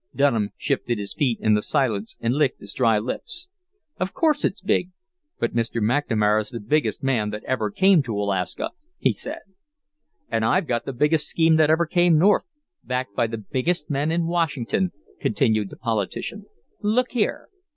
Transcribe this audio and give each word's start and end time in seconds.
Dunham 0.15 0.49
shifted 0.57 0.97
his 0.97 1.13
feet 1.13 1.37
in 1.41 1.53
the 1.53 1.61
silence 1.61 2.17
and 2.19 2.33
licked 2.33 2.59
his 2.59 2.73
dry 2.73 2.97
lips. 2.97 3.47
"Of 3.99 4.15
course 4.15 4.43
it's 4.43 4.59
big, 4.59 4.89
but 5.39 5.53
Mr. 5.53 5.79
McNamara's 5.79 6.49
the 6.49 6.59
biggest 6.59 7.03
man 7.03 7.29
that 7.29 7.43
ever 7.43 7.69
came 7.69 8.01
to 8.01 8.15
Alaska," 8.17 8.71
he 8.97 9.11
said. 9.11 9.41
"And 10.27 10.43
I've 10.43 10.65
got 10.65 10.85
the 10.85 10.91
biggest 10.93 11.27
scheme 11.29 11.57
that 11.57 11.69
ever 11.69 11.85
came 11.85 12.17
north, 12.17 12.45
backed 12.83 13.13
by 13.15 13.27
the 13.27 13.37
biggest 13.51 13.91
men 13.91 14.11
in 14.11 14.25
Washington," 14.25 14.91
continued 15.19 15.69
the 15.69 15.77
politician. 15.77 16.47
"Look 16.81 17.11
here!" 17.11 17.49